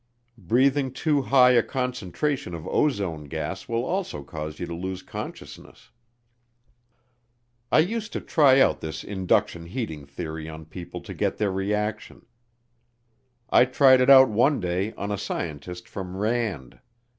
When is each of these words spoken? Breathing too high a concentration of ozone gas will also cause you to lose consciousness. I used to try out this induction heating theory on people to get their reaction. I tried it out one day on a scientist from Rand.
Breathing 0.39 0.91
too 0.91 1.21
high 1.21 1.51
a 1.51 1.61
concentration 1.61 2.55
of 2.55 2.67
ozone 2.67 3.25
gas 3.25 3.67
will 3.69 3.85
also 3.85 4.23
cause 4.23 4.59
you 4.59 4.65
to 4.65 4.73
lose 4.73 5.03
consciousness. 5.03 5.91
I 7.71 7.77
used 7.81 8.11
to 8.13 8.19
try 8.19 8.59
out 8.59 8.81
this 8.81 9.03
induction 9.03 9.67
heating 9.67 10.07
theory 10.07 10.49
on 10.49 10.65
people 10.65 11.01
to 11.01 11.13
get 11.13 11.37
their 11.37 11.51
reaction. 11.51 12.25
I 13.51 13.65
tried 13.65 14.01
it 14.01 14.09
out 14.09 14.29
one 14.29 14.59
day 14.59 14.91
on 14.93 15.11
a 15.11 15.19
scientist 15.19 15.87
from 15.87 16.17
Rand. 16.17 16.79